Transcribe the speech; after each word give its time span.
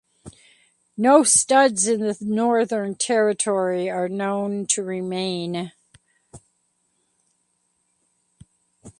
No 0.97 1.21
studs 1.23 1.85
in 1.87 1.99
the 1.99 2.17
Northern 2.19 2.95
Territory 2.95 3.87
are 3.87 4.09
known 4.09 4.65
to 4.69 4.81
remain. 4.81 5.73